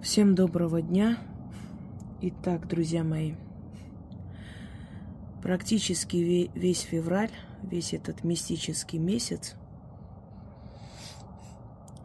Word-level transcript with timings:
Всем 0.00 0.36
доброго 0.36 0.80
дня. 0.80 1.18
Итак, 2.20 2.68
друзья 2.68 3.02
мои, 3.02 3.34
практически 5.42 6.48
весь 6.54 6.82
февраль, 6.82 7.32
весь 7.64 7.92
этот 7.92 8.22
мистический 8.22 9.00
месяц, 9.00 9.56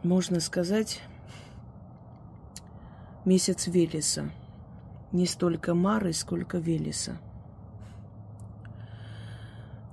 можно 0.02 0.40
сказать, 0.40 1.02
месяц 3.24 3.68
Велеса. 3.68 4.32
Не 5.12 5.24
столько 5.24 5.72
Мары, 5.74 6.12
сколько 6.14 6.58
Велеса. 6.58 7.18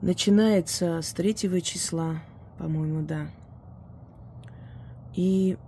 Начинается 0.02 1.04
с 1.04 1.14
третьего 1.14 1.62
числа, 1.62 2.24
по-моему, 2.58 3.04
да. 3.06 3.28
И 5.14 5.60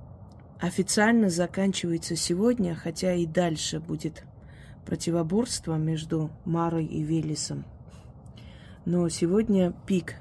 официально 0.64 1.30
заканчивается 1.30 2.16
сегодня, 2.16 2.74
хотя 2.74 3.14
и 3.14 3.26
дальше 3.26 3.82
будет 3.82 4.24
противоборство 4.86 5.76
между 5.76 6.32
Марой 6.46 6.86
и 6.86 7.04
Велесом. 7.04 7.66
Но 8.86 9.10
сегодня 9.10 9.74
пик 9.86 10.16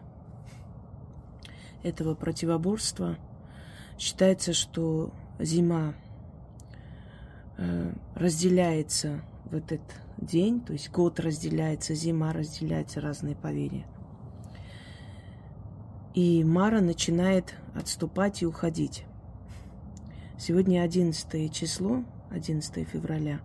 этого 1.85 2.17
противоборства. 2.17 3.19
Считается, 3.99 4.53
что 4.53 5.13
зима 5.39 5.95
э, 7.59 7.93
разделяется 8.17 9.21
в 9.45 9.55
этот 9.55 9.83
день, 10.19 10.61
то 10.61 10.73
есть 10.73 10.91
год 10.91 11.21
разделяется, 11.21 11.95
зима 11.95 12.33
разделяется, 12.33 13.01
разные 13.01 13.37
поверья. 13.37 13.87
И 16.15 16.43
Мара 16.43 16.81
начинает 16.81 17.55
отступать 17.77 18.43
и 18.43 18.47
уходить. 18.47 19.05
Сегодня 20.45 20.83
11 20.83 21.55
число, 21.55 22.03
11 22.33 22.89
февраля, 22.89 23.41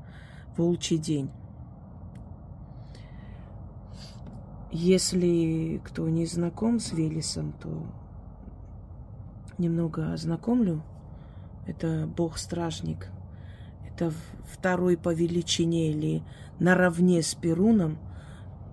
волчий 0.57 0.97
день. 0.97 1.29
Если 4.71 5.79
кто 5.85 6.09
не 6.09 6.25
знаком 6.25 6.79
с 6.79 6.93
Велесом, 6.93 7.53
то 7.61 7.85
немного 9.59 10.11
ознакомлю. 10.11 10.81
Это 11.67 12.07
бог-стражник. 12.07 13.09
Это 13.85 14.11
второй 14.51 14.97
по 14.97 15.13
величине 15.13 15.91
или 15.91 16.23
наравне 16.59 17.21
с 17.21 17.35
Перуном. 17.35 17.99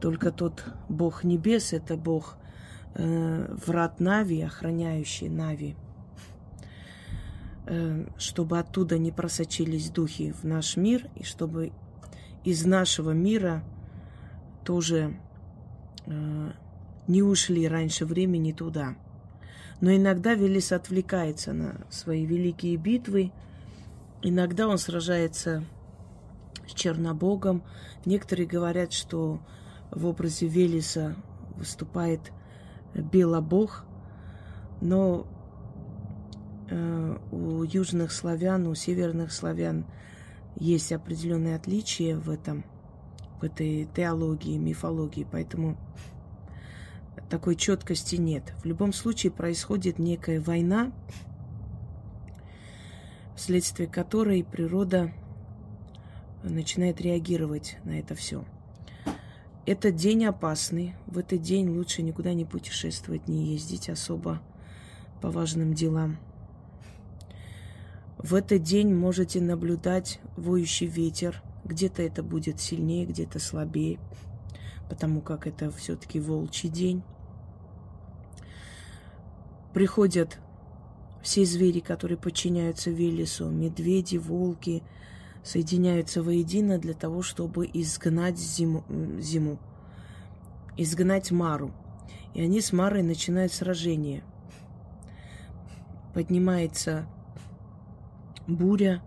Только 0.01 0.33
тот 0.33 0.65
бог 0.89 1.25
небес, 1.25 1.75
это 1.75 1.99
бог 1.99 2.39
э, 2.95 3.55
врат 3.67 4.01
Нави, 4.01 4.41
охраняющий 4.41 5.29
Нави– 5.29 5.77
чтобы 8.19 8.59
оттуда 8.59 8.99
не 8.99 9.11
просочились 9.11 9.91
духи 9.91 10.33
в 10.33 10.45
наш 10.45 10.77
мир, 10.77 11.09
и 11.17 11.25
чтобы 11.25 11.73
из 12.45 12.67
нашего 12.67 13.13
мира 13.13 13.65
тоже 14.65 15.17
э, 16.07 16.51
не 17.07 17.23
ушли 17.23 17.67
раньше 17.67 18.05
времени 18.05 18.53
туда. 18.53 18.97
Но 19.81 19.95
иногда 19.95 20.35
Велес 20.35 20.73
отвлекается 20.73 21.53
на 21.53 21.87
свои 21.91 22.25
великие 22.25 22.77
битвы. 22.77 23.33
Иногда 24.23 24.69
он 24.69 24.79
сражается 24.79 25.65
с 26.67 26.73
Чернобогом. 26.75 27.63
Некоторые 28.05 28.47
говорят, 28.47 28.93
что 28.93 29.41
в 29.91 30.07
образе 30.07 30.47
Велеса 30.47 31.17
выступает 31.57 32.33
Белобог. 32.95 33.85
Но 34.81 35.27
у 37.31 37.63
южных 37.63 38.13
славян, 38.13 38.67
у 38.67 38.75
северных 38.75 39.33
славян 39.33 39.85
есть 40.57 40.93
определенные 40.93 41.57
отличия 41.57 42.17
в 42.17 42.31
этом, 42.31 42.65
в 43.41 43.45
этой 43.45 43.89
теологии, 43.95 44.57
мифологии, 44.57 45.27
поэтому 45.31 45.77
такой 47.29 47.57
четкости 47.57 48.17
нет. 48.17 48.53
В 48.63 48.67
любом 48.67 48.93
случае 48.93 49.33
происходит 49.33 49.99
некая 49.99 50.41
война, 50.41 50.93
вследствие 53.37 53.89
которой 53.89 54.45
природа 54.45 55.13
начинает 56.43 57.01
реагировать 57.01 57.79
на 57.85 57.99
это 57.99 58.15
все. 58.15 58.45
Этот 59.67 59.97
день 59.97 60.27
опасный. 60.27 60.95
В 61.07 61.19
этот 61.19 61.41
день 61.41 61.71
лучше 61.71 62.03
никуда 62.03 62.35
не 62.35 62.45
путешествовать, 62.45 63.29
не 63.29 63.53
ездить 63.55 63.89
особо 63.89 64.43
по 65.23 65.31
важным 65.31 65.73
делам. 65.73 66.19
В 68.25 68.35
этот 68.35 68.63
день 68.63 68.95
можете 68.95 69.39
наблюдать 69.43 70.19
воющий 70.39 70.87
ветер. 70.87 71.43
Где-то 71.63 72.01
это 72.01 72.23
будет 72.23 72.59
сильнее, 72.59 73.05
где-то 73.05 73.39
слабее, 73.39 73.99
потому 74.89 75.21
как 75.21 75.47
это 75.47 75.71
все-таки 75.71 76.21
волчий 76.21 76.71
день. 76.71 77.03
Приходят 79.75 80.39
все 81.23 81.45
звери, 81.45 81.81
которые 81.81 82.17
подчиняются 82.17 82.89
Велесу, 82.89 83.51
медведи, 83.51 84.17
волки, 84.17 84.83
соединяются 85.43 86.23
воедино 86.23 86.79
для 86.79 86.95
того, 86.95 87.21
чтобы 87.21 87.69
изгнать 87.75 88.39
зиму, 88.39 88.85
зиму 89.21 89.59
изгнать 90.79 91.31
Мару. 91.31 91.75
И 92.33 92.41
они 92.41 92.63
с 92.63 92.73
Марой 92.73 93.03
начинают 93.03 93.53
сражение. 93.53 94.25
Поднимается 96.15 97.07
буря, 98.47 99.03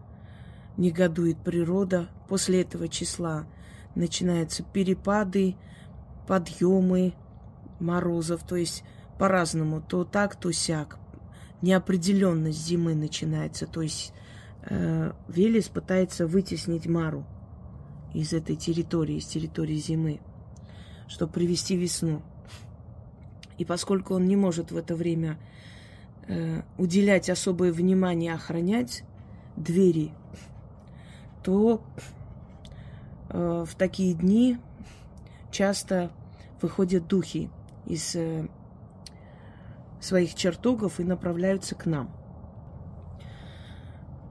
негодует 0.78 1.38
природа. 1.40 2.08
После 2.28 2.62
этого 2.62 2.88
числа 2.88 3.46
начинаются 3.96 4.64
перепады, 4.64 5.56
подъемы 6.28 7.14
морозов, 7.80 8.44
то 8.44 8.56
есть 8.56 8.84
по-разному, 9.18 9.81
то 9.81 10.03
так, 10.03 10.36
то 10.36 10.52
сяк. 10.52 11.00
Неопределенность 11.62 12.64
зимы 12.64 12.94
начинается, 12.94 13.66
то 13.66 13.81
есть 13.81 14.14
э, 14.70 15.12
Велес 15.28 15.69
пытается 15.69 16.28
вытеснить 16.28 16.86
Мару 16.86 17.25
из 18.14 18.34
этой 18.34 18.56
территории, 18.56 19.16
из 19.16 19.25
территории 19.25 19.78
зимы, 19.78 20.19
чтобы 21.08 21.34
привести 21.34 21.75
весну. 21.75 22.22
И 23.58 23.66
поскольку 23.66 24.14
он 24.14 24.28
не 24.28 24.36
может 24.36 24.72
в 24.72 24.78
это 24.78 24.96
время 24.96 25.40
э, 26.28 26.62
уделять 26.78 27.30
особое 27.30 27.72
внимание, 27.72 28.36
охранять 28.36 29.04
двери, 29.57 30.13
то 31.44 31.81
э, 33.29 33.66
в 33.68 33.75
такие 33.75 34.13
дни 34.13 34.57
часто 35.51 36.12
выходят 36.62 37.07
духи 37.07 37.50
из 37.85 38.16
э, 38.16 38.47
своих 40.00 40.35
чертогов 40.35 41.00
и 41.00 41.03
направляются 41.03 41.75
к 41.75 41.85
нам. 41.85 42.09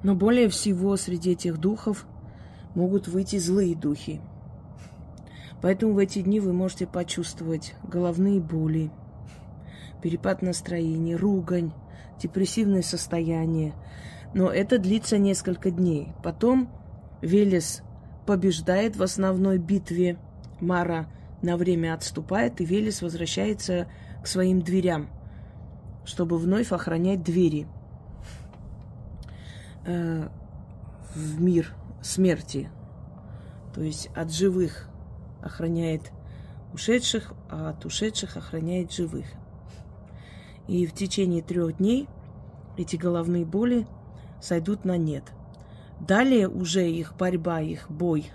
Но 0.03 0.14
более 0.14 0.48
всего 0.48 0.97
среди 0.97 1.32
этих 1.32 1.58
духов 1.58 2.06
могут 2.75 3.08
выйти 3.08 3.38
злые 3.38 3.75
духи. 3.75 4.20
Поэтому 5.62 5.94
в 5.94 5.98
эти 5.98 6.20
дни 6.20 6.38
вы 6.38 6.53
можете 6.53 6.87
почувствовать 6.87 7.75
головные 7.82 8.41
боли, 8.41 8.91
перепад 10.03 10.43
настроения, 10.43 11.16
ругань, 11.16 11.72
депрессивное 12.20 12.82
состояние, 12.82 13.75
но 14.34 14.50
это 14.50 14.78
длится 14.78 15.19
несколько 15.19 15.70
дней. 15.70 16.12
Потом 16.22 16.70
Велес 17.22 17.82
побеждает 18.26 18.97
в 18.97 19.03
основной 19.03 19.59
битве. 19.59 20.19
Мара 20.60 21.06
на 21.42 21.56
время 21.56 21.94
отступает, 21.94 22.60
и 22.60 22.64
Велес 22.64 23.03
возвращается 23.03 23.88
к 24.22 24.26
своим 24.26 24.62
дверям, 24.62 25.09
чтобы 26.04 26.38
вновь 26.38 26.72
охранять 26.72 27.22
двери 27.22 27.66
э, 29.87 30.28
в 31.14 31.40
мир 31.40 31.75
смерти. 32.02 32.70
То 33.75 33.82
есть 33.82 34.08
от 34.17 34.32
живых 34.32 34.88
охраняет 35.43 36.12
ушедших, 36.72 37.34
а 37.50 37.70
от 37.70 37.84
ушедших 37.84 38.37
охраняет 38.37 38.93
живых. 38.93 39.26
И 40.67 40.87
в 40.87 40.93
течение 40.93 41.43
трех 41.43 41.76
дней 41.76 42.08
эти 42.76 42.96
головные 42.96 43.44
боли 43.44 43.87
сойдут 44.46 44.84
на 44.84 44.96
нет. 44.96 45.25
Далее 46.00 46.48
уже 46.48 46.88
их 46.88 47.16
борьба, 47.16 47.60
их 47.60 47.90
бой, 47.90 48.31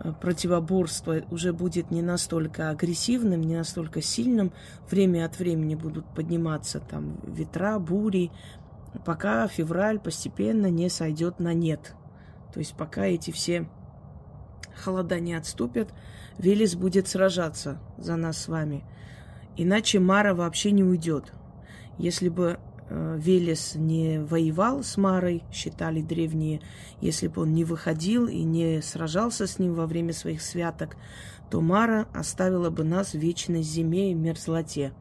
э, 0.00 0.12
противоборство 0.20 1.22
уже 1.30 1.52
будет 1.52 1.90
не 1.90 2.02
настолько 2.02 2.70
агрессивным, 2.70 3.40
не 3.40 3.56
настолько 3.56 4.02
сильным. 4.02 4.52
Время 4.90 5.26
от 5.26 5.38
времени 5.38 5.74
будут 5.74 6.06
подниматься 6.14 6.80
там 6.80 7.18
ветра, 7.24 7.78
бури, 7.78 8.30
пока 9.04 9.46
февраль 9.48 9.98
постепенно 9.98 10.70
не 10.70 10.88
сойдет 10.88 11.38
на 11.38 11.54
нет. 11.54 11.94
То 12.52 12.60
есть 12.60 12.76
пока 12.76 13.06
эти 13.06 13.30
все 13.30 13.68
холода 14.84 15.20
не 15.20 15.34
отступят, 15.34 15.94
Велес 16.38 16.74
будет 16.74 17.06
сражаться 17.06 17.78
за 17.96 18.16
нас 18.16 18.38
с 18.38 18.48
вами. 18.48 18.84
Иначе 19.56 20.00
Мара 20.00 20.34
вообще 20.34 20.72
не 20.72 20.82
уйдет. 20.82 21.32
Если 21.96 22.28
бы 22.28 22.58
Велес 23.16 23.74
не 23.74 24.20
воевал 24.20 24.82
с 24.82 24.96
Марой, 24.96 25.42
считали 25.52 26.00
древние, 26.00 26.60
если 27.00 27.28
бы 27.28 27.42
он 27.42 27.52
не 27.52 27.64
выходил 27.64 28.26
и 28.26 28.42
не 28.42 28.82
сражался 28.82 29.46
с 29.46 29.58
ним 29.58 29.74
во 29.74 29.86
время 29.86 30.12
своих 30.12 30.42
святок, 30.42 30.96
то 31.50 31.60
Мара 31.60 32.06
оставила 32.12 32.70
бы 32.70 32.84
нас 32.84 33.12
в 33.12 33.18
вечной 33.18 33.62
зиме 33.62 34.12
и 34.12 34.14
мерзлоте. 34.14 34.92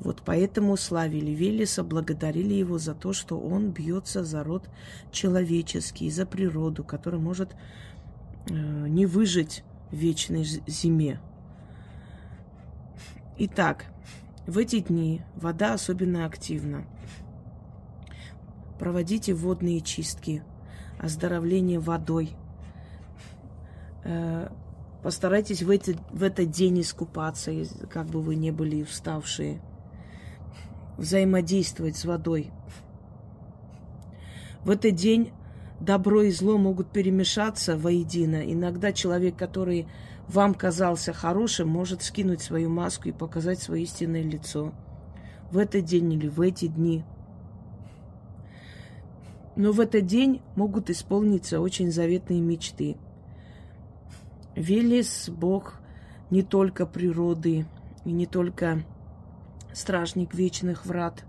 Вот 0.00 0.22
поэтому 0.24 0.76
славили 0.76 1.30
Велеса, 1.32 1.84
благодарили 1.84 2.54
его 2.54 2.78
за 2.78 2.94
то, 2.94 3.12
что 3.12 3.38
он 3.38 3.70
бьется 3.70 4.24
за 4.24 4.42
род 4.42 4.68
человеческий, 5.12 6.10
за 6.10 6.24
природу, 6.24 6.84
которая 6.84 7.20
может 7.20 7.54
э, 8.48 8.54
не 8.54 9.04
выжить 9.04 9.62
в 9.90 9.96
вечной 9.96 10.44
зиме. 10.44 11.20
Итак, 13.36 13.86
в 14.46 14.56
эти 14.56 14.80
дни 14.80 15.20
вода 15.36 15.74
особенно 15.74 16.24
активна. 16.24 16.86
Проводите 18.80 19.34
водные 19.34 19.82
чистки, 19.82 20.42
оздоровление 20.98 21.78
водой. 21.78 22.30
Э, 24.04 24.48
постарайтесь 25.02 25.62
в, 25.62 25.68
эти, 25.68 25.98
в 26.10 26.22
этот 26.22 26.50
день 26.50 26.80
искупаться, 26.80 27.52
как 27.90 28.06
бы 28.06 28.22
вы 28.22 28.36
не 28.36 28.52
были 28.52 28.82
уставшие 28.82 29.60
взаимодействовать 30.96 31.98
с 31.98 32.06
водой. 32.06 32.50
В 34.64 34.70
этот 34.70 34.94
день 34.94 35.30
добро 35.78 36.22
и 36.22 36.30
зло 36.30 36.56
могут 36.56 36.90
перемешаться 36.90 37.76
воедино. 37.76 38.50
Иногда 38.50 38.94
человек, 38.94 39.36
который 39.36 39.88
вам 40.26 40.54
казался 40.54 41.12
хорошим, 41.12 41.68
может 41.68 42.00
скинуть 42.00 42.40
свою 42.40 42.70
маску 42.70 43.10
и 43.10 43.12
показать 43.12 43.60
свое 43.60 43.82
истинное 43.82 44.22
лицо. 44.22 44.72
В 45.50 45.58
этот 45.58 45.84
день 45.84 46.10
или 46.14 46.28
в 46.28 46.40
эти 46.40 46.66
дни. 46.66 47.04
Но 49.60 49.72
в 49.72 49.80
этот 49.80 50.06
день 50.06 50.40
могут 50.56 50.88
исполниться 50.88 51.60
очень 51.60 51.92
заветные 51.92 52.40
мечты. 52.40 52.96
Велес– 54.56 55.28
Бог 55.28 55.80
не 56.30 56.42
только 56.42 56.86
природы 56.86 57.66
и 58.06 58.10
не 58.10 58.24
только 58.24 58.82
стражник 59.74 60.32
вечных 60.32 60.86
врат. 60.86 61.26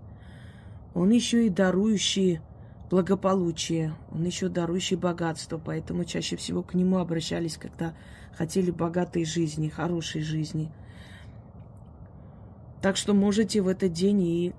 Он 0.94 1.10
еще 1.10 1.46
и 1.46 1.50
дарующий 1.50 2.40
благополучие, 2.88 3.94
он 4.10 4.24
еще 4.24 4.48
дарующий 4.48 4.96
богатство, 4.96 5.60
поэтому 5.62 6.06
чаще 6.06 6.36
всего 6.36 6.62
к 6.62 6.72
нему 6.72 7.00
обращались, 7.00 7.58
когда 7.58 7.94
хотели 8.34 8.70
богатой 8.70 9.26
жизни, 9.26 9.68
хорошей 9.68 10.22
жизни. 10.22 10.72
Так 12.80 12.96
что 12.96 13.12
можете 13.12 13.60
в 13.60 13.68
этот 13.68 13.92
день 13.92 14.22
и 14.22 14.54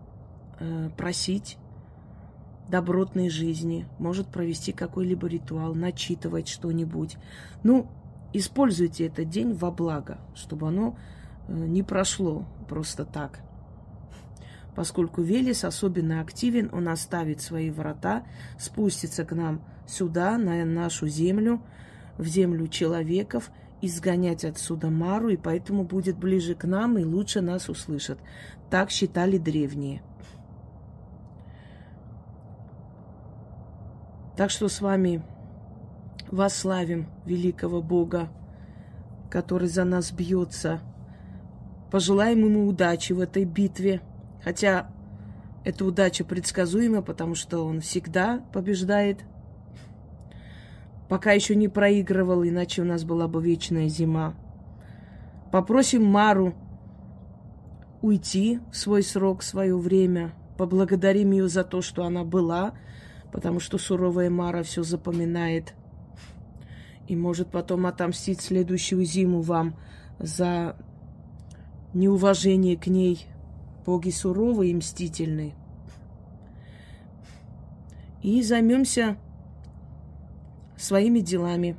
э, 0.59 0.89
просить 0.95 1.57
добротной 2.69 3.29
жизни, 3.29 3.85
может 3.99 4.27
провести 4.27 4.71
какой-либо 4.71 5.27
ритуал, 5.27 5.75
начитывать 5.75 6.47
что-нибудь. 6.47 7.17
Ну, 7.63 7.87
используйте 8.33 9.07
этот 9.07 9.29
день 9.29 9.53
во 9.53 9.71
благо, 9.71 10.19
чтобы 10.35 10.67
оно 10.67 10.97
э, 11.47 11.53
не 11.53 11.83
прошло 11.83 12.45
просто 12.67 13.05
так. 13.05 13.39
Поскольку 14.75 15.21
Велес 15.21 15.63
особенно 15.63 16.21
активен, 16.21 16.69
он 16.73 16.87
оставит 16.87 17.41
свои 17.41 17.69
врата, 17.69 18.23
спустится 18.57 19.23
к 19.23 19.33
нам 19.35 19.61
сюда, 19.85 20.37
на 20.37 20.65
нашу 20.65 21.07
землю, 21.07 21.61
в 22.17 22.25
землю 22.25 22.67
человеков, 22.67 23.51
изгонять 23.81 24.45
отсюда 24.45 24.89
Мару, 24.89 25.29
и 25.29 25.37
поэтому 25.37 25.83
будет 25.83 26.17
ближе 26.17 26.55
к 26.55 26.65
нам 26.65 26.97
и 26.97 27.03
лучше 27.03 27.41
нас 27.41 27.69
услышат. 27.69 28.17
Так 28.69 28.89
считали 28.89 29.37
древние. 29.37 30.01
Так 34.35 34.49
что 34.49 34.67
с 34.67 34.81
вами 34.81 35.21
восславим 36.31 37.07
великого 37.25 37.81
Бога, 37.81 38.29
который 39.29 39.67
за 39.67 39.83
нас 39.83 40.11
бьется. 40.11 40.81
Пожелаем 41.91 42.39
ему 42.45 42.67
удачи 42.67 43.13
в 43.13 43.19
этой 43.19 43.45
битве– 43.45 44.01
Хотя 44.43 44.87
эта 45.63 45.85
удача 45.85 46.25
предсказуема, 46.25 47.01
потому 47.01 47.35
что 47.35 47.65
он 47.65 47.79
всегда 47.79 48.43
побеждает. 48.51 49.19
Пока 51.07 51.31
еще 51.31 51.55
не 51.55 51.69
проигрывал, 51.69 52.43
иначе 52.43 52.81
у 52.81 52.85
нас 52.85 53.03
была 53.03 53.27
бы 53.27 53.41
вечная 53.41 53.87
зима. 53.87 54.33
Попросим 55.51 56.03
Мару 56.03 56.53
уйти 58.01 58.59
в 58.71 58.75
свой 58.75 59.03
срок, 59.03 59.41
в 59.41 59.45
свое 59.45 59.77
время. 59.77 60.33
Поблагодарим 60.57 61.31
ее 61.31 61.47
за 61.47 61.63
то, 61.63 61.81
что 61.81 62.03
она 62.03 62.23
была, 62.23 62.73
потому 63.33 63.59
что 63.59 63.79
суровая 63.79 64.29
Мара 64.29 64.61
все 64.61 64.83
запоминает. 64.83 65.73
И 67.07 67.15
может 67.15 67.49
потом 67.49 67.87
отомстить 67.87 68.39
следующую 68.39 69.03
зиму 69.03 69.41
вам 69.41 69.75
за 70.19 70.77
неуважение 71.93 72.77
к 72.77 72.87
ней, 72.87 73.25
боги 73.85 74.11
суровые 74.11 74.71
и 74.71 74.75
мстительные. 74.75 75.55
И 78.21 78.41
займемся 78.43 79.17
своими 80.77 81.19
делами, 81.19 81.75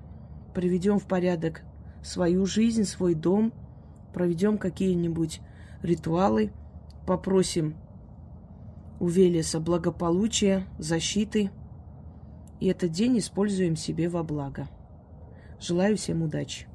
приведем 0.55 0.99
в 0.99 1.07
порядок 1.07 1.63
свою 2.03 2.47
жизнь, 2.47 2.85
свой 2.85 3.15
дом, 3.15 3.53
проведем 4.13 4.59
какие-нибудь 4.59 5.41
ритуалы, 5.83 6.53
попросим 7.07 7.77
у 9.01 9.09
Велеса 9.09 9.61
благополучия, 9.61 10.67
защиты, 10.79 11.51
и 12.61 12.69
этот 12.69 12.93
день 12.93 13.19
используем 13.19 13.77
себе 13.77 14.09
во 14.09 14.23
благо. 14.23 14.69
Желаю 15.61 15.97
всем 15.97 16.23
удачи. 16.23 16.67